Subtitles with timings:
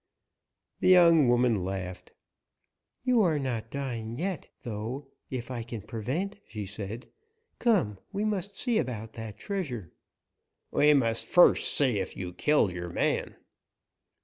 [0.79, 2.11] The young woman laughed.
[3.03, 7.07] "You are not dying yet, though, if I can prevent," she said.
[7.59, 9.91] "Come, we must see about that treasure."
[10.71, 13.35] "We must first see if you killed your man."